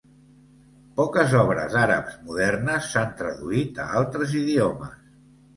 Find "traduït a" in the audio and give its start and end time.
3.21-3.89